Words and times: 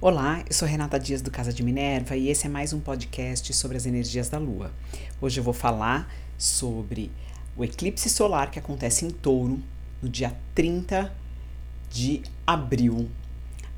Olá, 0.00 0.44
eu 0.46 0.54
sou 0.54 0.68
Renata 0.68 0.96
Dias 0.96 1.20
do 1.20 1.28
Casa 1.28 1.52
de 1.52 1.60
Minerva 1.60 2.16
e 2.16 2.28
esse 2.28 2.46
é 2.46 2.48
mais 2.48 2.72
um 2.72 2.78
podcast 2.78 3.52
sobre 3.52 3.76
as 3.76 3.84
energias 3.84 4.28
da 4.28 4.38
Lua. 4.38 4.70
Hoje 5.20 5.40
eu 5.40 5.42
vou 5.42 5.52
falar 5.52 6.08
sobre 6.38 7.10
o 7.56 7.64
eclipse 7.64 8.08
solar 8.08 8.48
que 8.52 8.60
acontece 8.60 9.04
em 9.04 9.10
Touro 9.10 9.60
no 10.00 10.08
dia 10.08 10.32
30 10.54 11.12
de 11.90 12.22
abril, 12.46 13.10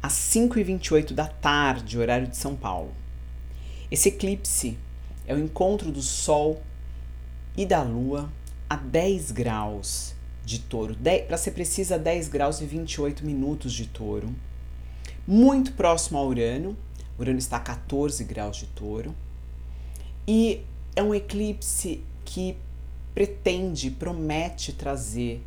às 0.03 0.13
5h28 0.13 1.15
da 1.15 1.27
tarde, 1.27 1.99
horário 1.99 2.27
de 2.27 2.37
São 2.37 2.55
Paulo. 2.55 2.93
Esse 3.91 4.11
eclipse 4.11 4.77
é 5.27 5.35
o 5.35 5.39
encontro 5.39 5.91
do 5.91 6.03
Sol 6.03 6.63
e 7.57 7.65
da 7.65 7.83
Lua 7.83 8.31
a 8.69 8.77
10 8.77 9.31
graus 9.31 10.15
de 10.45 10.59
touro. 10.59 10.95
Para 11.27 11.39
ser 11.39 11.53
precisa, 11.53 11.99
10 11.99 12.29
graus 12.29 12.61
e 12.61 12.67
28 12.67 13.25
minutos 13.25 13.73
de 13.73 13.87
touro 13.87 14.35
muito 15.27 15.73
próximo 15.73 16.19
a 16.19 16.25
Urano. 16.25 16.77
Urano 17.19 17.39
está 17.39 17.57
a 17.57 17.61
14 17.61 18.25
graus 18.25 18.57
de 18.57 18.67
touro. 18.67 19.15
E 20.27 20.63
é 20.97 21.03
um 21.03 21.15
eclipse 21.15 22.03
que 22.25 22.57
pretende, 23.15 23.91
promete 23.91 24.73
trazer 24.73 25.45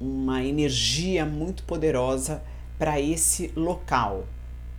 uma 0.00 0.44
energia 0.44 1.26
muito 1.26 1.62
poderosa 1.64 2.42
para 2.78 3.00
esse 3.00 3.52
local 3.56 4.26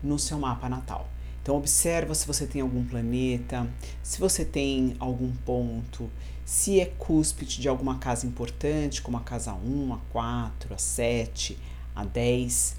no 0.01 0.17
seu 0.17 0.39
mapa 0.39 0.69
natal. 0.69 1.09
Então 1.41 1.57
observa 1.57 2.13
se 2.15 2.25
você 2.25 2.45
tem 2.45 2.61
algum 2.61 2.85
planeta, 2.85 3.67
se 4.01 4.19
você 4.19 4.45
tem 4.45 4.95
algum 4.99 5.31
ponto, 5.45 6.09
se 6.45 6.79
é 6.79 6.85
cúspide 6.85 7.59
de 7.59 7.67
alguma 7.67 7.97
casa 7.97 8.25
importante, 8.25 9.01
como 9.01 9.17
a 9.17 9.21
casa 9.21 9.53
1, 9.53 9.93
a 9.93 9.99
4, 10.11 10.73
a 10.73 10.77
7, 10.77 11.57
a 11.95 12.05
10 12.05 12.78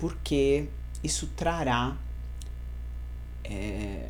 porque 0.00 0.66
isso 1.04 1.28
trará 1.36 1.96
é, 3.44 4.08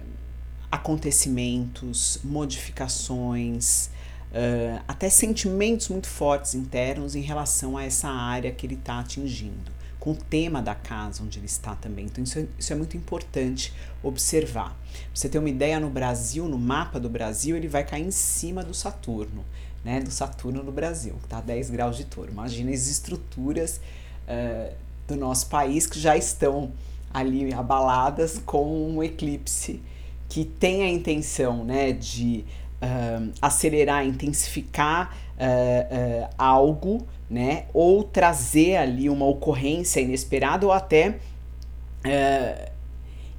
acontecimentos, 0.71 2.21
modificações, 2.23 3.91
uh, 4.31 4.83
até 4.87 5.11
sentimentos 5.11 5.89
muito 5.89 6.07
fortes 6.07 6.55
internos 6.55 7.17
em 7.17 7.21
relação 7.21 7.77
a 7.77 7.85
essa 7.85 8.09
área 8.09 8.53
que 8.53 8.67
ele 8.67 8.77
está 8.77 9.01
atingindo, 9.01 9.73
com 9.99 10.13
o 10.13 10.17
tema 10.17 10.63
da 10.63 10.75
casa 10.75 11.25
onde 11.25 11.41
ele 11.41 11.47
está 11.47 11.75
também. 11.75 12.05
Então, 12.05 12.23
isso 12.23 12.39
é, 12.39 12.47
isso 12.57 12.73
é 12.73 12.77
muito 12.77 12.97
importante 12.97 13.73
observar. 14.01 14.71
Pra 14.71 15.01
você 15.13 15.29
ter 15.29 15.39
uma 15.39 15.51
ideia, 15.51 15.81
no 15.81 15.91
Brasil, 15.91 16.49
no 16.49 16.59
mapa 16.59 17.01
do 17.01 17.11
Brasil, 17.11 17.57
ele 17.57 17.67
vai 17.69 17.85
cair 17.85 18.07
em 18.07 18.13
cima 18.13 18.63
do 18.63 18.73
Saturno, 18.73 19.45
né? 19.85 20.01
Do 20.01 20.11
Saturno 20.11 20.63
no 20.63 20.71
Brasil, 20.71 21.15
que 21.15 21.25
está 21.25 21.39
a 21.39 21.43
10 21.43 21.71
graus 21.71 21.97
de 21.97 22.05
touro. 22.05 22.31
Imagina 22.31 22.71
as 22.71 22.87
estruturas. 22.87 23.81
Uh, 24.29 24.90
do 25.15 25.17
nosso 25.17 25.49
país 25.49 25.87
que 25.87 25.99
já 25.99 26.17
estão 26.17 26.71
ali 27.13 27.53
abaladas 27.53 28.39
com 28.39 28.91
um 28.91 29.03
eclipse 29.03 29.83
que 30.29 30.45
tem 30.45 30.83
a 30.83 30.89
intenção 30.89 31.65
né, 31.65 31.93
de 31.93 32.45
uh, 32.81 33.33
acelerar, 33.43 34.07
intensificar 34.07 35.13
uh, 35.37 36.25
uh, 36.25 36.29
algo, 36.39 37.07
né, 37.29 37.65
ou 37.75 38.05
trazer 38.05 38.77
ali 38.77 39.11
uma 39.11 39.27
ocorrência 39.27 40.01
inesperada 40.01 40.65
ou 40.65 40.73
até 40.73 41.19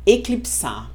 eclipsar 0.06 0.91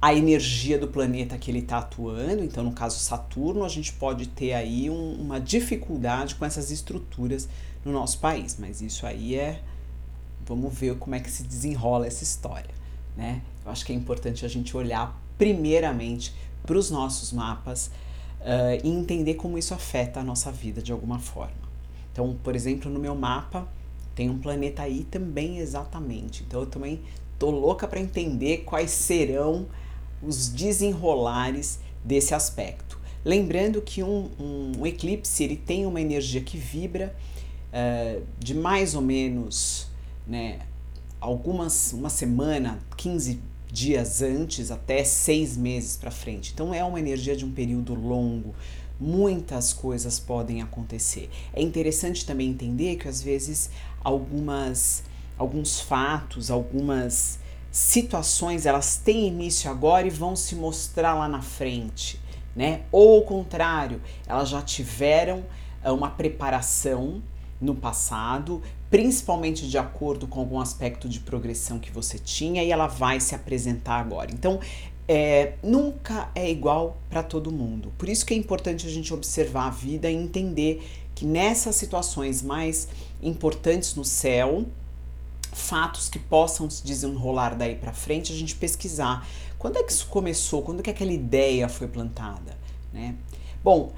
a 0.00 0.14
energia 0.14 0.78
do 0.78 0.88
planeta 0.88 1.36
que 1.36 1.50
ele 1.50 1.58
está 1.58 1.78
atuando. 1.78 2.42
Então, 2.42 2.64
no 2.64 2.72
caso 2.72 2.98
Saturno, 2.98 3.64
a 3.64 3.68
gente 3.68 3.92
pode 3.92 4.28
ter 4.28 4.54
aí 4.54 4.88
um, 4.88 5.12
uma 5.20 5.38
dificuldade 5.38 6.34
com 6.36 6.44
essas 6.44 6.70
estruturas 6.70 7.48
no 7.84 7.92
nosso 7.92 8.18
país, 8.18 8.56
mas 8.58 8.80
isso 8.80 9.06
aí 9.06 9.34
é 9.34 9.60
vamos 10.46 10.76
ver 10.76 10.96
como 10.96 11.14
é 11.14 11.20
que 11.20 11.30
se 11.30 11.44
desenrola 11.44 12.06
essa 12.06 12.24
história, 12.24 12.70
né? 13.16 13.40
Eu 13.64 13.70
acho 13.70 13.84
que 13.84 13.92
é 13.92 13.94
importante 13.94 14.44
a 14.44 14.48
gente 14.48 14.76
olhar 14.76 15.16
primeiramente 15.38 16.34
para 16.66 16.76
os 16.76 16.90
nossos 16.90 17.32
mapas 17.32 17.86
uh, 18.40 18.84
e 18.84 18.88
entender 18.88 19.34
como 19.34 19.56
isso 19.56 19.72
afeta 19.74 20.20
a 20.20 20.24
nossa 20.24 20.50
vida 20.50 20.82
de 20.82 20.90
alguma 20.90 21.18
forma. 21.18 21.70
Então, 22.12 22.36
por 22.42 22.56
exemplo, 22.56 22.90
no 22.90 22.98
meu 22.98 23.14
mapa 23.14 23.68
tem 24.14 24.28
um 24.28 24.38
planeta 24.38 24.82
aí 24.82 25.04
também 25.04 25.58
exatamente. 25.58 26.42
Então, 26.42 26.60
eu 26.60 26.66
também 26.66 27.00
tô 27.38 27.50
louca 27.50 27.86
para 27.86 28.00
entender 28.00 28.58
quais 28.58 28.90
serão 28.90 29.66
os 30.22 30.48
desenrolares 30.48 31.78
desse 32.04 32.34
aspecto. 32.34 32.98
Lembrando 33.24 33.82
que 33.82 34.02
um, 34.02 34.30
um, 34.38 34.72
um 34.78 34.86
eclipse 34.86 35.44
ele 35.44 35.56
tem 35.56 35.84
uma 35.84 36.00
energia 36.00 36.40
que 36.40 36.56
vibra 36.56 37.14
uh, 37.72 38.22
de 38.38 38.54
mais 38.54 38.94
ou 38.94 39.02
menos 39.02 39.88
né, 40.26 40.60
algumas, 41.20 41.92
uma 41.92 42.08
semana, 42.08 42.78
15 42.96 43.40
dias 43.70 44.22
antes, 44.22 44.70
até 44.70 45.04
seis 45.04 45.56
meses 45.56 45.96
para 45.96 46.10
frente. 46.10 46.52
Então 46.52 46.72
é 46.72 46.82
uma 46.82 46.98
energia 46.98 47.36
de 47.36 47.44
um 47.44 47.52
período 47.52 47.94
longo. 47.94 48.54
Muitas 48.98 49.72
coisas 49.72 50.18
podem 50.18 50.60
acontecer. 50.60 51.30
É 51.52 51.62
interessante 51.62 52.24
também 52.26 52.50
entender 52.50 52.96
que 52.96 53.08
às 53.08 53.22
vezes 53.22 53.70
algumas 54.02 55.04
alguns 55.38 55.80
fatos, 55.80 56.50
algumas 56.50 57.38
situações, 57.70 58.66
elas 58.66 58.96
têm 58.96 59.28
início 59.28 59.70
agora 59.70 60.06
e 60.06 60.10
vão 60.10 60.34
se 60.34 60.54
mostrar 60.54 61.14
lá 61.14 61.28
na 61.28 61.42
frente, 61.42 62.20
né? 62.54 62.82
Ou 62.90 63.16
ao 63.16 63.22
contrário, 63.22 64.00
elas 64.26 64.48
já 64.48 64.60
tiveram 64.60 65.44
eh, 65.82 65.90
uma 65.90 66.10
preparação 66.10 67.22
no 67.60 67.74
passado, 67.74 68.62
principalmente 68.88 69.68
de 69.68 69.78
acordo 69.78 70.26
com 70.26 70.40
algum 70.40 70.58
aspecto 70.58 71.08
de 71.08 71.20
progressão 71.20 71.78
que 71.78 71.90
você 71.90 72.18
tinha, 72.18 72.64
e 72.64 72.72
ela 72.72 72.86
vai 72.86 73.20
se 73.20 73.34
apresentar 73.34 74.00
agora. 74.00 74.30
Então, 74.32 74.58
é, 75.06 75.54
nunca 75.62 76.30
é 76.34 76.48
igual 76.48 76.96
para 77.08 77.22
todo 77.22 77.50
mundo. 77.50 77.92
Por 77.98 78.08
isso 78.08 78.24
que 78.24 78.32
é 78.32 78.36
importante 78.36 78.86
a 78.86 78.90
gente 78.90 79.12
observar 79.12 79.66
a 79.66 79.70
vida 79.70 80.10
e 80.10 80.14
entender 80.14 80.82
que 81.14 81.26
nessas 81.26 81.76
situações 81.76 82.42
mais 82.42 82.88
importantes 83.20 83.94
no 83.94 84.04
céu, 84.04 84.64
fatos 85.52 86.08
que 86.08 86.18
possam 86.18 86.68
se 86.68 86.84
desenrolar 86.84 87.54
daí 87.54 87.74
para 87.74 87.92
frente, 87.92 88.32
a 88.32 88.36
gente 88.36 88.54
pesquisar. 88.54 89.26
Quando 89.58 89.78
é 89.78 89.82
que 89.82 89.92
isso 89.92 90.06
começou? 90.06 90.62
Quando 90.62 90.80
é 90.80 90.82
que 90.82 90.90
aquela 90.90 91.12
ideia 91.12 91.68
foi 91.68 91.88
plantada, 91.88 92.56
né? 92.92 93.14
Bom, 93.62 93.92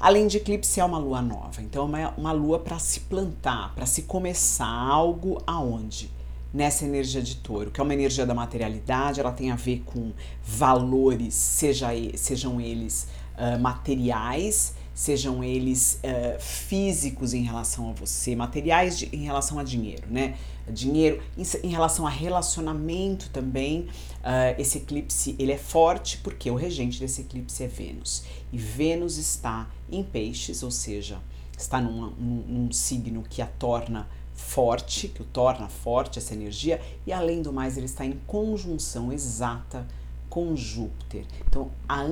Além 0.00 0.28
de 0.28 0.36
eclipse, 0.36 0.78
é 0.78 0.84
uma 0.84 0.98
lua 0.98 1.20
nova. 1.20 1.60
Então, 1.60 1.82
é 1.82 2.06
uma, 2.06 2.10
uma 2.16 2.32
lua 2.32 2.60
para 2.60 2.78
se 2.78 3.00
plantar, 3.00 3.74
para 3.74 3.84
se 3.84 4.02
começar 4.02 4.68
algo 4.68 5.42
aonde? 5.46 6.10
Nessa 6.54 6.84
energia 6.84 7.20
de 7.20 7.36
touro, 7.36 7.70
que 7.70 7.78
é 7.78 7.82
uma 7.82 7.92
energia 7.92 8.24
da 8.24 8.32
materialidade, 8.32 9.20
ela 9.20 9.32
tem 9.32 9.50
a 9.50 9.56
ver 9.56 9.82
com 9.84 10.12
valores, 10.42 11.34
seja, 11.34 11.88
sejam 12.14 12.58
eles 12.58 13.06
uh, 13.36 13.60
materiais, 13.60 14.72
sejam 14.98 15.44
eles 15.44 16.00
uh, 16.02 16.40
físicos 16.40 17.32
em 17.32 17.42
relação 17.42 17.88
a 17.88 17.92
você, 17.92 18.34
materiais 18.34 18.98
de, 18.98 19.08
em 19.14 19.22
relação 19.22 19.56
a 19.60 19.62
dinheiro, 19.62 20.08
né? 20.10 20.36
Dinheiro 20.68 21.22
em, 21.36 21.44
em 21.62 21.70
relação 21.70 22.04
a 22.04 22.10
relacionamento 22.10 23.30
também. 23.30 23.82
Uh, 23.82 24.58
esse 24.58 24.78
eclipse 24.78 25.36
ele 25.38 25.52
é 25.52 25.56
forte 25.56 26.18
porque 26.18 26.50
o 26.50 26.56
regente 26.56 26.98
desse 26.98 27.20
eclipse 27.20 27.62
é 27.62 27.68
Vênus 27.68 28.24
e 28.52 28.58
Vênus 28.58 29.18
está 29.18 29.70
em 29.88 30.02
Peixes, 30.02 30.64
ou 30.64 30.70
seja, 30.72 31.20
está 31.56 31.80
num, 31.80 32.10
num, 32.10 32.44
num 32.48 32.72
signo 32.72 33.22
que 33.30 33.40
a 33.40 33.46
torna 33.46 34.08
forte, 34.34 35.06
que 35.06 35.22
o 35.22 35.24
torna 35.24 35.68
forte 35.68 36.18
essa 36.18 36.34
energia 36.34 36.80
e 37.06 37.12
além 37.12 37.40
do 37.40 37.52
mais 37.52 37.76
ele 37.76 37.86
está 37.86 38.04
em 38.04 38.18
conjunção 38.26 39.12
exata 39.12 39.86
com 40.28 40.56
Júpiter. 40.56 41.24
Então 41.48 41.70
a 41.88 42.02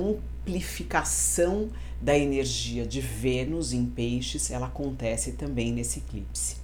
amplificação 0.47 1.69
da 2.01 2.17
energia 2.17 2.85
de 2.85 3.01
Vênus 3.01 3.73
em 3.73 3.85
Peixes, 3.85 4.49
ela 4.49 4.67
acontece 4.67 5.33
também 5.33 5.73
nesse 5.73 5.99
eclipse. 5.99 6.57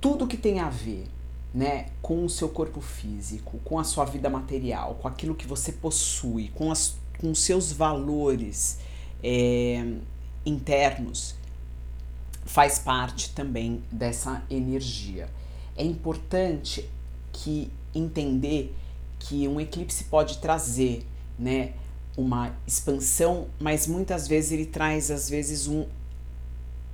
Tudo 0.00 0.28
que 0.28 0.36
tem 0.36 0.60
a 0.60 0.70
ver 0.70 1.06
né, 1.52 1.86
com 2.00 2.24
o 2.24 2.30
seu 2.30 2.48
corpo 2.48 2.80
físico, 2.80 3.58
com 3.64 3.78
a 3.78 3.84
sua 3.84 4.04
vida 4.04 4.30
material, 4.30 4.94
com 4.96 5.08
aquilo 5.08 5.34
que 5.34 5.46
você 5.46 5.72
possui, 5.72 6.50
com, 6.54 6.70
as, 6.70 6.96
com 7.18 7.34
seus 7.34 7.72
valores 7.72 8.78
é, 9.24 9.84
internos, 10.46 11.34
faz 12.44 12.78
parte 12.78 13.30
também 13.34 13.82
dessa 13.90 14.42
energia. 14.48 15.28
É 15.76 15.84
importante 15.84 16.88
que 17.32 17.70
entender 17.94 18.74
que 19.18 19.48
um 19.48 19.60
eclipse 19.60 20.04
pode 20.04 20.38
trazer, 20.38 21.04
né, 21.38 21.72
uma 22.16 22.54
expansão, 22.66 23.46
mas 23.60 23.86
muitas 23.86 24.26
vezes 24.26 24.52
ele 24.52 24.66
traz 24.66 25.10
às 25.10 25.30
vezes 25.30 25.68
um 25.68 25.86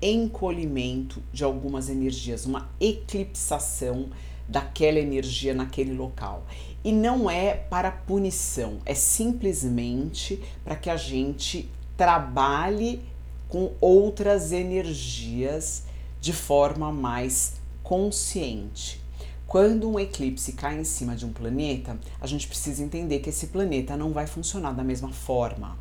encolhimento 0.02 1.23
de 1.32 1.44
algumas 1.44 1.88
energias, 1.88 2.44
uma 2.44 2.69
eclipsação 2.79 4.08
daquela 4.46 4.99
energia 4.99 5.55
naquele 5.55 5.94
local. 5.94 6.46
E 6.85 6.93
não 6.93 7.31
é 7.31 7.55
para 7.55 7.91
punição, 7.91 8.79
é 8.85 8.94
simplesmente 8.94 10.43
para 10.62 10.76
que 10.76 10.90
a 10.90 10.97
gente 10.97 11.70
trabalhe 11.97 13.00
com 13.49 13.73
outras 13.81 14.52
energias 14.52 15.85
de 16.20 16.32
forma 16.32 16.93
mais 16.93 17.55
consciente. 17.82 19.04
Quando 19.46 19.88
um 19.88 20.00
eclipse 20.00 20.52
cai 20.52 20.79
em 20.79 20.85
cima 20.85 21.14
de 21.14 21.25
um 21.25 21.32
planeta, 21.32 21.99
a 22.20 22.26
gente 22.26 22.49
precisa 22.49 22.82
entender 22.82 23.20
que 23.20 23.29
esse 23.29 23.49
planeta 23.49 23.96
não 23.96 24.12
vai 24.12 24.26
funcionar 24.26 24.73
da 24.73 24.82
mesma 24.82 25.12
forma. 25.12 25.79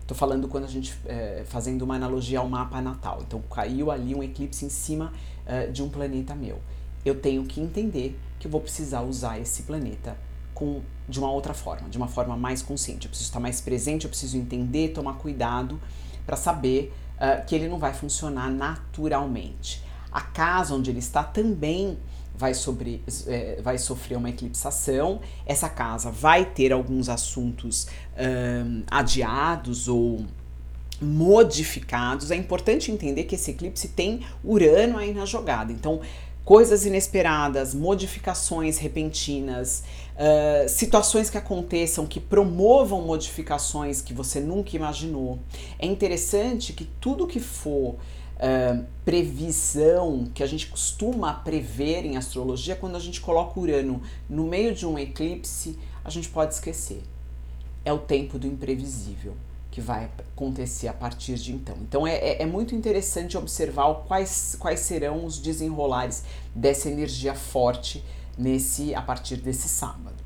Estou 0.00 0.16
falando 0.16 0.46
quando 0.46 0.64
a 0.64 0.68
gente 0.68 0.96
é, 1.04 1.42
fazendo 1.46 1.82
uma 1.82 1.96
analogia 1.96 2.38
ao 2.38 2.48
mapa 2.48 2.80
natal. 2.80 3.22
Então 3.26 3.42
caiu 3.50 3.90
ali 3.90 4.14
um 4.14 4.22
eclipse 4.22 4.64
em 4.64 4.68
cima 4.68 5.12
é, 5.44 5.66
de 5.66 5.82
um 5.82 5.88
planeta 5.88 6.34
meu. 6.34 6.60
Eu 7.04 7.20
tenho 7.20 7.44
que 7.44 7.60
entender 7.60 8.16
que 8.38 8.46
eu 8.46 8.50
vou 8.50 8.60
precisar 8.60 9.00
usar 9.00 9.40
esse 9.40 9.64
planeta 9.64 10.16
com, 10.54 10.82
de 11.08 11.18
uma 11.18 11.30
outra 11.30 11.54
forma, 11.54 11.88
de 11.88 11.98
uma 11.98 12.08
forma 12.08 12.36
mais 12.36 12.62
consciente. 12.62 13.06
Eu 13.06 13.10
preciso 13.10 13.28
estar 13.28 13.40
mais 13.40 13.60
presente, 13.60 14.04
eu 14.04 14.10
preciso 14.10 14.36
entender, 14.36 14.88
tomar 14.88 15.14
cuidado 15.14 15.80
para 16.24 16.36
saber 16.36 16.94
uh, 17.16 17.44
que 17.44 17.54
ele 17.54 17.68
não 17.68 17.78
vai 17.78 17.92
funcionar 17.92 18.50
naturalmente. 18.50 19.82
A 20.10 20.20
casa 20.20 20.74
onde 20.74 20.90
ele 20.90 20.98
está 20.98 21.22
também 21.22 21.98
vai, 22.36 22.54
sobre, 22.54 23.02
é, 23.26 23.60
vai 23.62 23.78
sofrer 23.78 24.16
uma 24.16 24.30
eclipsação. 24.30 25.20
Essa 25.44 25.68
casa 25.68 26.10
vai 26.10 26.44
ter 26.44 26.72
alguns 26.72 27.08
assuntos 27.08 27.86
um, 28.18 28.82
adiados 28.90 29.88
ou 29.88 30.24
modificados. 31.00 32.30
É 32.30 32.36
importante 32.36 32.90
entender 32.90 33.24
que 33.24 33.34
esse 33.34 33.50
eclipse 33.50 33.88
tem 33.88 34.20
Urano 34.44 34.98
aí 34.98 35.12
na 35.12 35.24
jogada. 35.24 35.72
Então, 35.72 36.00
coisas 36.44 36.86
inesperadas, 36.86 37.74
modificações 37.74 38.78
repentinas, 38.78 39.82
uh, 40.14 40.68
situações 40.68 41.28
que 41.28 41.36
aconteçam 41.36 42.06
que 42.06 42.20
promovam 42.20 43.02
modificações 43.02 44.00
que 44.00 44.14
você 44.14 44.38
nunca 44.38 44.76
imaginou. 44.76 45.40
É 45.78 45.86
interessante 45.86 46.72
que 46.72 46.84
tudo 47.00 47.26
que 47.26 47.40
for 47.40 47.96
uh, 48.36 48.84
previsão 49.04 50.26
que 50.34 50.42
a 50.42 50.46
gente 50.46 50.66
costuma 50.66 51.32
prever 51.32 52.04
em 52.04 52.16
astrologia, 52.16 52.76
quando 52.76 52.96
a 52.96 53.00
gente 53.00 53.20
coloca 53.20 53.58
Urano 53.58 54.02
no 54.28 54.44
meio 54.44 54.74
de 54.74 54.86
um 54.86 54.98
eclipse, 54.98 55.78
a 56.04 56.10
gente 56.10 56.28
pode 56.28 56.54
esquecer. 56.54 57.02
É 57.84 57.92
o 57.92 57.98
tempo 57.98 58.38
do 58.38 58.46
imprevisível 58.46 59.36
que 59.70 59.80
vai 59.80 60.10
acontecer 60.32 60.88
a 60.88 60.92
partir 60.92 61.34
de 61.34 61.52
então. 61.52 61.76
Então 61.82 62.06
é, 62.06 62.14
é, 62.14 62.42
é, 62.42 62.46
muito 62.46 62.74
interessante 62.74 63.36
observar 63.36 63.92
quais, 64.06 64.56
quais 64.58 64.80
serão 64.80 65.24
os 65.24 65.38
desenrolares 65.38 66.24
dessa 66.54 66.88
energia 66.88 67.34
forte 67.34 68.02
nesse 68.38 68.94
a 68.94 69.02
partir 69.02 69.36
desse 69.36 69.68
sábado. 69.68 70.16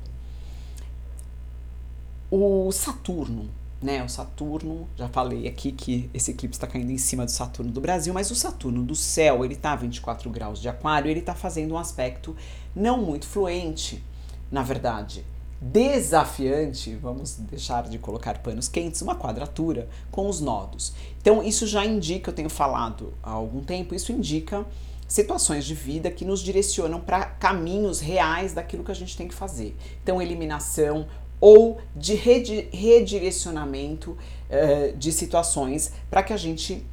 O 2.29 2.71
Saturno 2.71 3.49
né? 3.81 4.03
O 4.03 4.09
Saturno, 4.09 4.87
já 4.95 5.07
falei 5.07 5.47
aqui 5.47 5.71
que 5.71 6.09
esse 6.13 6.31
eclipse 6.31 6.57
está 6.57 6.67
caindo 6.67 6.91
em 6.91 6.97
cima 6.97 7.25
do 7.25 7.31
Saturno 7.31 7.71
do 7.71 7.81
Brasil, 7.81 8.13
mas 8.13 8.29
o 8.29 8.35
Saturno 8.35 8.83
do 8.83 8.95
céu, 8.95 9.43
ele 9.43 9.55
tá 9.55 9.73
a 9.73 9.75
24 9.75 10.29
graus 10.29 10.61
de 10.61 10.69
aquário, 10.69 11.09
ele 11.09 11.21
tá 11.21 11.33
fazendo 11.33 11.73
um 11.73 11.77
aspecto 11.77 12.35
não 12.75 13.01
muito 13.01 13.25
fluente, 13.25 14.03
na 14.51 14.61
verdade, 14.61 15.25
desafiante, 15.61 16.95
vamos 16.95 17.35
deixar 17.35 17.87
de 17.87 17.99
colocar 17.99 18.39
panos 18.39 18.67
quentes, 18.67 19.01
uma 19.01 19.15
quadratura 19.15 19.87
com 20.09 20.27
os 20.27 20.41
nodos. 20.41 20.93
Então, 21.21 21.43
isso 21.43 21.67
já 21.67 21.85
indica, 21.85 22.31
eu 22.31 22.35
tenho 22.35 22.49
falado 22.49 23.13
há 23.21 23.31
algum 23.31 23.61
tempo, 23.61 23.93
isso 23.93 24.11
indica 24.11 24.65
situações 25.07 25.65
de 25.65 25.75
vida 25.75 26.09
que 26.09 26.23
nos 26.23 26.39
direcionam 26.39 26.99
para 26.99 27.25
caminhos 27.25 27.99
reais 27.99 28.53
daquilo 28.53 28.83
que 28.83 28.91
a 28.91 28.95
gente 28.95 29.15
tem 29.15 29.27
que 29.27 29.35
fazer. 29.35 29.75
Então, 30.01 30.21
eliminação, 30.21 31.05
ou 31.41 31.81
de 31.95 32.13
redirecionamento 32.13 34.11
uh, 34.11 34.95
de 34.95 35.11
situações 35.11 35.91
para 36.09 36.21
que 36.21 36.31
a 36.31 36.37
gente 36.37 36.85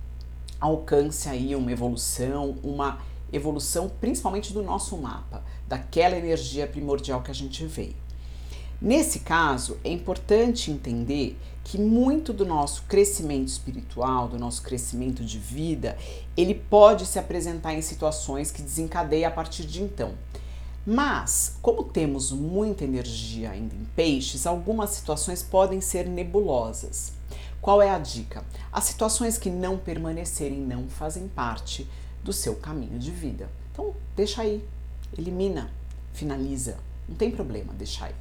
alcance 0.59 1.29
aí 1.29 1.55
uma 1.55 1.71
evolução, 1.71 2.57
uma 2.63 2.99
evolução 3.33 3.91
principalmente 4.01 4.53
do 4.53 4.63
nosso 4.63 4.97
mapa, 4.97 5.45
daquela 5.69 6.17
energia 6.17 6.67
primordial 6.67 7.23
que 7.23 7.31
a 7.31 7.35
gente 7.35 7.65
veio. 7.67 7.95
Nesse 8.81 9.21
caso, 9.21 9.77
é 9.83 9.91
importante 9.91 10.71
entender 10.71 11.37
que 11.65 11.77
muito 11.77 12.33
do 12.33 12.47
nosso 12.47 12.85
crescimento 12.85 13.49
espiritual, 13.49 14.29
do 14.29 14.39
nosso 14.39 14.63
crescimento 14.63 15.25
de 15.25 15.37
vida, 15.37 15.99
ele 16.37 16.55
pode 16.55 17.05
se 17.05 17.19
apresentar 17.19 17.75
em 17.75 17.83
situações 17.83 18.51
que 18.51 18.63
desencadeia 18.63 19.29
a 19.29 19.31
partir 19.31 19.67
de 19.67 19.83
então. 19.83 20.15
Mas, 20.87 21.57
como 21.61 21.85
temos 21.85 22.33
muita 22.33 22.85
energia 22.85 23.51
ainda 23.51 23.75
em 23.75 23.85
peixes, 23.95 24.47
algumas 24.47 24.91
situações 24.91 25.43
podem 25.43 25.81
ser 25.81 26.07
nebulosas. 26.07 27.13
Qual 27.61 27.83
é 27.83 27.91
a 27.91 27.99
dica? 27.99 28.45
As 28.73 28.85
situações 28.85 29.37
que 29.37 29.51
não 29.51 29.77
permanecerem 29.77 30.59
não 30.59 30.89
fazem 30.89 31.29
parte 31.29 31.87
do 32.23 32.33
seu 32.33 32.55
caminho 32.55 32.99
de 32.99 33.11
vida. 33.11 33.51
Então, 33.73 33.95
deixa 34.17 34.43
aí, 34.43 34.65
elimina, 35.17 35.71
finaliza. 36.13 36.79
Não 37.09 37.17
tem 37.17 37.31
problema, 37.31 37.73
deixa 37.75 38.07
aí. 38.07 38.15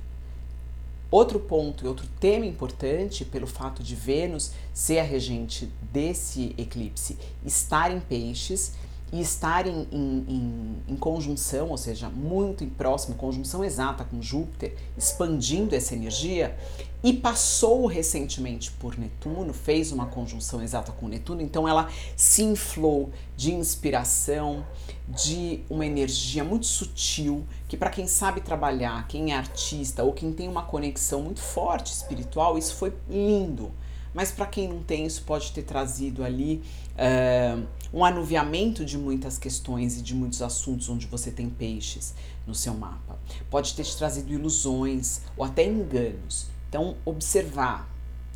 Outro 1.09 1.39
ponto 1.39 1.85
e 1.85 1.87
outro 1.87 2.05
tema 2.19 2.45
importante, 2.45 3.23
pelo 3.23 3.47
fato 3.47 3.81
de 3.81 3.95
Vênus 3.95 4.51
ser 4.73 4.99
a 4.99 5.03
regente 5.03 5.71
desse 5.93 6.53
eclipse, 6.57 7.17
estar 7.45 7.91
em 7.91 7.99
peixes, 7.99 8.73
e 9.11 9.21
estar 9.21 9.65
em, 9.65 9.87
em, 9.91 10.75
em, 10.87 10.95
conjunção, 10.97 11.69
ou 11.69 11.77
seja, 11.77 12.09
muito 12.09 12.63
em 12.63 12.69
próximo, 12.69 13.15
conjunção 13.15 13.63
exata 13.63 14.03
com 14.03 14.21
Júpiter, 14.21 14.75
expandindo 14.97 15.73
essa 15.73 15.95
energia, 15.95 16.57
e 17.03 17.13
passou 17.13 17.85
recentemente 17.85 18.71
por 18.71 18.97
Netuno, 18.97 19.53
fez 19.53 19.91
uma 19.91 20.07
conjunção 20.07 20.61
exata 20.61 20.91
com 20.91 21.07
Netuno, 21.07 21.41
então 21.41 21.67
ela 21.67 21.89
se 22.17 22.43
inflou 22.43 23.11
de 23.35 23.53
inspiração, 23.53 24.65
de 25.07 25.61
uma 25.69 25.85
energia 25.85 26.43
muito 26.43 26.65
sutil, 26.65 27.45
que 27.69 27.77
para 27.77 27.89
quem 27.89 28.07
sabe 28.07 28.41
trabalhar, 28.41 29.07
quem 29.07 29.31
é 29.31 29.37
artista 29.37 30.03
ou 30.03 30.11
quem 30.11 30.33
tem 30.33 30.49
uma 30.49 30.63
conexão 30.63 31.21
muito 31.21 31.39
forte 31.39 31.93
espiritual, 31.93 32.57
isso 32.57 32.75
foi 32.75 32.93
lindo. 33.09 33.71
Mas 34.13 34.31
para 34.31 34.47
quem 34.47 34.67
não 34.67 34.81
tem, 34.81 35.05
isso 35.05 35.21
pode 35.23 35.51
ter 35.51 35.61
trazido 35.61 36.23
ali. 36.23 36.63
Uh, 36.95 37.67
um 37.93 38.03
anuviamento 38.03 38.83
de 38.83 38.97
muitas 38.97 39.37
questões 39.37 39.97
e 39.97 40.01
de 40.01 40.13
muitos 40.13 40.41
assuntos 40.41 40.89
onde 40.89 41.07
você 41.07 41.31
tem 41.31 41.49
peixes 41.49 42.13
no 42.45 42.53
seu 42.53 42.73
mapa. 42.73 43.17
Pode 43.49 43.73
ter 43.73 43.83
te 43.83 43.95
trazido 43.95 44.33
ilusões 44.33 45.21
ou 45.35 45.43
até 45.43 45.65
enganos. 45.65 46.47
Então, 46.69 46.95
observar 47.05 47.89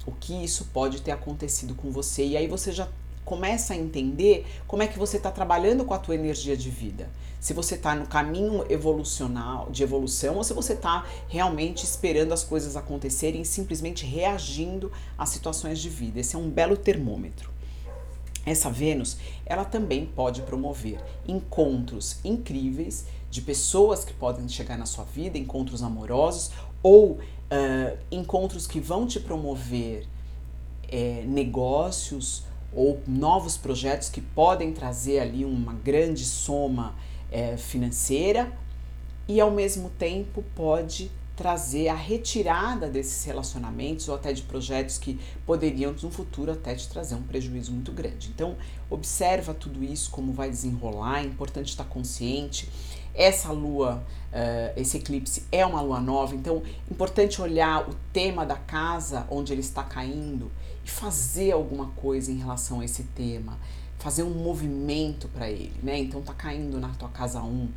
o 0.06 0.12
que 0.12 0.34
isso 0.44 0.66
pode 0.74 1.02
ter 1.02 1.12
acontecido 1.12 1.76
com 1.76 1.92
você 1.92 2.26
e 2.26 2.38
aí 2.38 2.48
você 2.48 2.72
já 2.72 2.88
começa 3.24 3.74
a 3.74 3.78
entender 3.78 4.46
como 4.68 4.84
é 4.84 4.88
que 4.88 4.98
você 4.98 5.18
está 5.18 5.32
trabalhando 5.32 5.86
com 5.86 5.94
a 5.94 6.00
tua 6.00 6.16
energia 6.16 6.58
de 6.58 6.70
vida. 6.70 7.10
Se 7.40 7.54
você 7.54 7.76
está 7.76 7.96
no 7.96 8.06
caminho 8.06 8.66
evolucional, 8.70 9.70
de 9.72 9.84
evolução, 9.84 10.36
ou 10.36 10.44
se 10.44 10.54
você 10.54 10.74
está 10.74 11.06
realmente 11.28 11.84
esperando 11.84 12.34
as 12.34 12.44
coisas 12.44 12.76
acontecerem 12.76 13.42
e 13.42 13.46
simplesmente 13.46 14.06
reagindo 14.06 14.92
às 15.18 15.30
situações 15.30 15.80
de 15.80 15.90
vida. 15.90 16.20
Esse 16.20 16.36
é 16.36 16.40
um 16.40 16.50
belo 16.50 16.78
termômetro. 16.78 17.50
Essa 18.46 18.70
Vênus, 18.70 19.18
ela 19.46 19.64
também 19.64 20.06
pode 20.06 20.42
promover 20.42 21.00
encontros 21.28 22.20
incríveis 22.24 23.06
de 23.30 23.42
pessoas 23.42 24.04
que 24.04 24.14
podem 24.14 24.48
chegar 24.50 24.78
na 24.78 24.86
sua 24.86 25.04
vida, 25.04 25.38
encontros 25.38 25.84
amorosos 25.84 26.52
ou 26.82 27.12
uh, 27.12 27.98
encontros 28.12 28.66
que 28.66 28.80
vão 28.80 29.06
te 29.06 29.20
promover 29.20 30.08
é, 30.90 31.24
negócios 31.26 32.44
ou 32.74 33.02
novos 33.08 33.58
projetos 33.58 34.10
que 34.10 34.22
podem 34.22 34.74
trazer 34.74 35.20
ali 35.20 35.46
uma 35.46 35.74
grande 35.74 36.26
soma 36.26 36.96
é, 37.32 37.56
financeira 37.58 38.52
e 39.28 39.40
ao 39.40 39.52
mesmo 39.52 39.90
tempo 39.92 40.44
pode 40.56 41.12
trazer 41.36 41.88
a 41.88 41.96
retirada 41.96 42.88
desses 42.90 43.24
relacionamentos 43.24 44.08
ou 44.10 44.16
até 44.16 44.34
de 44.34 44.42
projetos 44.44 44.98
que 44.98 45.20
poderiam 45.46 45.94
no 46.02 46.12
futuro 46.12 46.52
até 46.52 46.76
te 46.76 46.88
trazer 46.90 47.16
um 47.16 47.24
prejuízo 47.24 47.72
muito 47.72 47.92
grande. 47.92 48.30
Então, 48.34 48.56
observa 48.90 49.54
tudo 49.54 49.84
isso 49.84 50.12
como 50.12 50.34
vai 50.34 50.50
desenrolar, 50.50 51.22
é 51.22 51.26
importante 51.26 51.70
estar 51.70 51.86
consciente. 51.86 52.70
Essa 53.14 53.52
lua, 53.52 54.04
uh, 54.32 54.80
esse 54.80 54.98
eclipse 54.98 55.44
é 55.52 55.66
uma 55.66 55.82
lua 55.82 56.00
nova, 56.00 56.36
então 56.36 56.62
importante 56.90 57.42
olhar 57.42 57.90
o 57.90 57.96
tema 58.14 58.46
da 58.46 58.56
casa 58.56 59.26
onde 59.30 59.52
ele 59.52 59.62
está 59.62 59.84
caindo 59.84 60.52
e 60.86 60.90
fazer 60.90 61.52
alguma 61.52 61.88
coisa 61.88 62.32
em 62.32 62.38
relação 62.38 62.80
a 62.80 62.86
esse 62.86 63.04
tema, 63.04 63.58
fazer 64.00 64.24
um 64.24 64.34
movimento 64.34 65.28
para 65.28 65.50
ele, 65.50 65.74
né? 65.84 66.00
Então 66.00 66.22
tá 66.22 66.34
caindo 66.34 66.80
na 66.80 66.90
tua 66.90 67.10
casa 67.10 67.42
1, 67.42 67.46
um, 67.46 67.70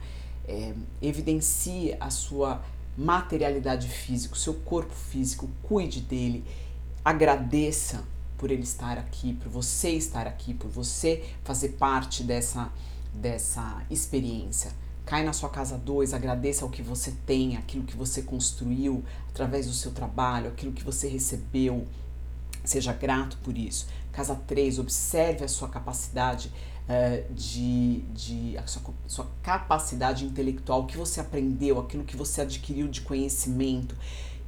é, 0.46 0.72
evidencie 1.02 1.96
a 1.98 2.10
sua 2.10 2.62
materialidade 2.96 3.88
física, 3.88 4.34
o 4.34 4.38
seu 4.38 4.54
corpo 4.54 4.94
físico, 4.94 5.48
cuide 5.62 6.00
dele, 6.00 6.44
agradeça 7.04 8.04
por 8.38 8.50
ele 8.50 8.62
estar 8.62 8.98
aqui, 8.98 9.34
por 9.34 9.48
você 9.48 9.90
estar 9.90 10.26
aqui, 10.26 10.54
por 10.54 10.70
você 10.70 11.24
fazer 11.44 11.70
parte 11.70 12.22
dessa, 12.22 12.70
dessa 13.12 13.82
experiência. 13.90 14.72
Cai 15.06 15.22
na 15.22 15.32
sua 15.32 15.50
casa 15.50 15.76
2, 15.76 16.14
agradeça 16.14 16.64
o 16.64 16.70
que 16.70 16.82
você 16.82 17.12
tem, 17.26 17.56
aquilo 17.56 17.84
que 17.84 17.96
você 17.96 18.22
construiu 18.22 19.04
através 19.28 19.66
do 19.66 19.72
seu 19.72 19.92
trabalho, 19.92 20.48
aquilo 20.48 20.72
que 20.72 20.82
você 20.82 21.08
recebeu. 21.08 21.86
Seja 22.64 22.92
grato 22.92 23.36
por 23.44 23.56
isso. 23.56 23.86
Casa 24.10 24.34
3, 24.34 24.78
observe 24.78 25.44
a 25.44 25.48
sua 25.48 25.68
capacidade 25.68 26.50
uh, 26.88 27.34
de, 27.34 28.00
de 28.14 28.56
a 28.56 28.66
sua, 28.66 28.82
sua 29.06 29.26
capacidade 29.42 30.24
intelectual, 30.24 30.82
o 30.82 30.86
que 30.86 30.96
você 30.96 31.20
aprendeu, 31.20 31.78
aquilo 31.78 32.04
que 32.04 32.16
você 32.16 32.40
adquiriu 32.40 32.88
de 32.88 33.02
conhecimento 33.02 33.94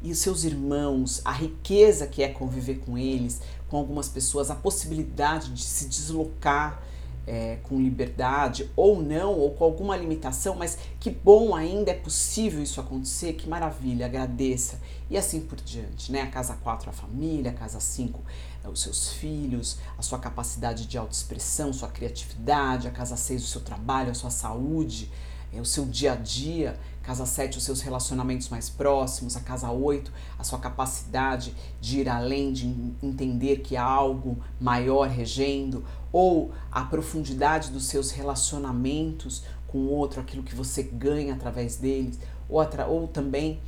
e 0.03 0.13
os 0.13 0.19
seus 0.19 0.45
irmãos, 0.45 1.21
a 1.25 1.33
riqueza 1.33 2.07
que 2.07 2.23
é 2.23 2.29
conviver 2.29 2.77
com 2.81 2.97
eles, 2.97 3.41
com 3.69 3.77
algumas 3.77 4.09
pessoas, 4.09 4.51
a 4.51 4.55
possibilidade 4.55 5.53
de 5.53 5.63
se 5.63 5.89
deslocar 5.89 6.83
é, 7.27 7.59
com 7.65 7.81
liberdade 7.81 8.71
ou 8.77 9.03
não, 9.03 9.35
ou 9.35 9.51
com 9.51 9.65
alguma 9.65 9.97
limitação, 9.97 10.55
mas 10.55 10.79
que 11.01 11.11
bom 11.11 11.55
ainda 11.55 11.91
é 11.91 11.95
possível 11.95 12.63
isso 12.63 12.81
acontecer, 12.81 13.33
que 13.33 13.49
maravilha, 13.49 14.07
agradeça. 14.07 14.81
E 15.11 15.17
assim 15.17 15.41
por 15.41 15.61
diante, 15.61 16.13
né? 16.13 16.23
A 16.23 16.29
casa 16.29 16.55
4, 16.55 16.91
a 16.91 16.93
família, 16.93 17.51
a 17.51 17.55
casa 17.55 17.81
5, 17.81 18.21
é, 18.65 18.69
os 18.69 18.81
seus 18.81 19.13
filhos, 19.13 19.79
a 19.99 20.03
sua 20.03 20.19
capacidade 20.19 20.87
de 20.87 20.97
autoexpressão, 20.97 21.73
sua 21.73 21.89
criatividade, 21.89 22.87
a 22.87 22.91
casa 22.91 23.17
6, 23.17 23.43
o 23.43 23.47
seu 23.47 23.61
trabalho, 23.61 24.11
a 24.11 24.15
sua 24.15 24.31
saúde, 24.31 25.11
é, 25.53 25.61
o 25.61 25.65
seu 25.65 25.85
dia 25.85 26.13
a 26.13 26.17
dia, 26.17 26.79
casa 27.07 27.25
7, 27.25 27.57
os 27.57 27.63
seus 27.63 27.83
relacionamentos 27.83 28.49
mais 28.49 28.69
próximos, 28.69 29.37
a 29.37 29.41
casa 29.41 29.71
8, 29.71 30.13
a 30.37 30.43
sua 30.43 30.59
capacidade 30.59 31.55
de 31.81 32.01
ir 32.01 32.09
além, 32.09 32.53
de 32.53 32.67
entender 33.01 33.59
que 33.59 33.77
há 33.77 33.85
algo 33.85 34.37
maior 34.61 35.09
regendo, 35.09 35.85
ou 36.13 36.53
a 36.71 36.83
profundidade 36.83 37.71
dos 37.71 37.87
seus 37.87 38.11
relacionamentos 38.11 39.45
com 39.69 39.79
o 39.79 39.89
outro, 39.89 40.21
aquilo 40.21 40.43
que 40.43 40.55
você 40.55 40.83
ganha 40.83 41.35
através 41.35 41.77
deles, 41.77 42.19
ou, 42.49 42.61
atra 42.61 42.87
ou 42.87 43.07
também 43.07 43.61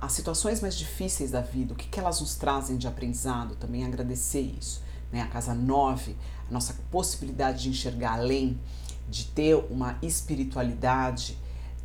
as 0.00 0.12
situações 0.12 0.60
mais 0.60 0.76
difíceis 0.76 1.32
da 1.32 1.40
vida, 1.40 1.74
o 1.74 1.76
que, 1.76 1.88
que 1.88 1.98
elas 1.98 2.20
nos 2.20 2.36
trazem 2.36 2.76
de 2.76 2.86
aprendizado, 2.86 3.56
também 3.56 3.84
agradecer 3.84 4.40
isso. 4.40 4.82
Né? 5.12 5.20
A 5.20 5.26
casa 5.26 5.54
9, 5.54 6.16
a 6.48 6.52
nossa 6.52 6.74
possibilidade 6.90 7.64
de 7.64 7.68
enxergar 7.68 8.14
além, 8.14 8.58
de 9.08 9.26
ter 9.26 9.54
uma 9.70 9.96
espiritualidade, 10.02 11.38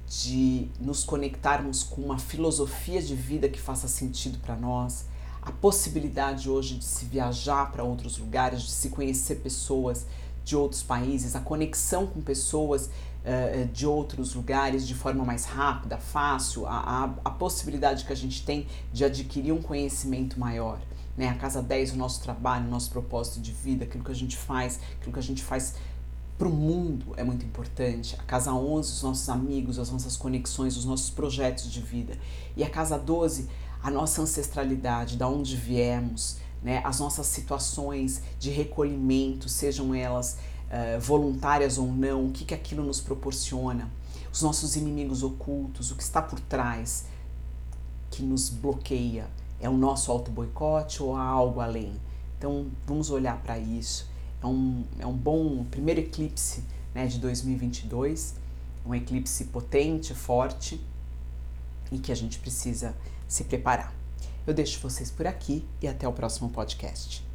de 0.10 0.68
nos 0.80 1.04
conectarmos 1.04 1.84
com 1.84 2.02
uma 2.02 2.18
filosofia 2.18 3.00
de 3.00 3.14
vida 3.14 3.48
que 3.48 3.60
faça 3.60 3.88
sentido 3.88 4.40
para 4.40 4.56
nós, 4.56 5.06
a 5.40 5.52
possibilidade 5.52 6.50
hoje 6.50 6.76
de 6.76 6.86
se 6.86 7.06
viajar 7.06 7.72
para 7.72 7.84
outros 7.84 8.18
lugares, 8.18 8.64
de 8.64 8.72
se 8.72 8.90
conhecer 8.90 9.36
pessoas 9.36 10.08
de 10.44 10.56
outros 10.56 10.82
países, 10.82 11.36
a 11.36 11.40
conexão 11.40 12.08
com 12.08 12.22
pessoas 12.22 12.88
uh, 12.88 13.68
de 13.72 13.86
outros 13.86 14.34
lugares 14.34 14.88
de 14.88 14.96
forma 14.96 15.24
mais 15.24 15.46
rápida, 15.46 16.00
fácil, 16.00 16.66
a, 16.66 16.80
a, 16.80 17.04
a, 17.26 17.30
possibilidade 17.30 18.04
que 18.04 18.12
a 18.12 18.16
gente 18.16 18.44
tem 18.44 18.66
de 18.92 19.06
adquirir 19.06 19.52
um 19.52 19.62
conhecimento 19.62 20.40
maior. 20.40 20.80
Né? 21.16 21.28
A 21.28 21.36
casa 21.36 21.62
10, 21.62 21.94
o 21.94 21.98
nosso 21.98 22.24
trabalho, 22.24 22.66
o 22.66 22.70
nosso 22.70 22.90
propósito 22.90 23.42
de 23.42 23.52
vida, 23.52 23.86
aquilo 23.86 24.04
que 24.04 24.12
a 24.12 24.16
gente 24.16 24.36
faz, 24.36 24.80
aquilo 25.00 25.14
que 25.14 25.20
a 25.20 25.24
gente 25.24 25.44
faz 25.44 25.76
para 26.40 26.48
o 26.48 26.52
mundo 26.52 27.14
é 27.18 27.24
muito 27.24 27.46
importante. 27.46 28.16
A 28.18 28.24
casa 28.24 28.54
11, 28.54 28.94
os 28.94 29.04
nossos 29.04 29.28
amigos, 29.28 29.78
as 29.78 29.92
nossas 29.92 30.16
conexões, 30.16 30.78
os 30.78 30.86
nossos 30.86 31.10
projetos 31.10 31.70
de 31.70 31.82
vida. 31.82 32.18
E 32.56 32.64
a 32.64 32.70
casa 32.70 32.98
12, 32.98 33.50
a 33.84 33.92
nossa 33.92 34.22
ancestralidade, 34.22 35.18
da 35.18 35.28
onde 35.28 35.58
viemos, 35.58 36.38
né? 36.64 36.82
as 36.86 37.02
nossas 37.02 37.28
situações 37.28 38.22
de 38.40 38.50
recolhimento, 38.52 39.50
sejam 39.50 39.94
elas 39.94 40.38
uh, 40.70 41.00
voluntárias 41.02 41.78
ou 41.78 41.88
não, 41.88 42.28
o 42.28 42.32
que, 42.32 42.46
que 42.46 42.54
aquilo 42.54 42.86
nos 42.86 43.02
proporciona, 43.02 43.92
os 44.32 44.42
nossos 44.42 44.78
inimigos 44.78 45.24
ocultos, 45.24 45.92
o 45.92 45.96
que 45.96 46.04
está 46.04 46.22
por 46.22 46.40
trás 46.40 47.04
que 48.10 48.24
nos 48.24 48.48
bloqueia. 48.48 49.28
É 49.60 49.70
o 49.70 49.78
nosso 49.78 50.10
auto-boicote 50.10 51.04
ou 51.04 51.18
há 51.18 51.24
algo 51.24 51.60
além? 51.60 52.00
Então 52.38 52.68
vamos 52.88 53.10
olhar 53.10 53.42
para 53.42 53.60
isso 53.60 54.09
é 54.42 54.46
um, 54.46 54.84
é 55.00 55.06
um 55.06 55.14
bom 55.14 55.64
primeiro 55.66 56.00
eclipse 56.00 56.64
né, 56.94 57.06
de 57.08 57.20
2022, 57.20 58.36
um 58.86 58.96
eclipse 58.96 59.46
potente, 59.46 60.14
forte 60.14 60.80
e 61.92 61.98
que 61.98 62.12
a 62.12 62.16
gente 62.16 62.40
precisa 62.40 62.96
se 63.28 63.44
preparar. 63.44 63.94
Eu 64.48 64.54
deixo 64.54 64.80
vocês 64.80 65.12
por 65.12 65.28
aqui 65.28 65.66
e 65.82 65.88
até 65.88 66.08
o 66.08 66.14
próximo 66.14 66.50
podcast. 66.50 67.29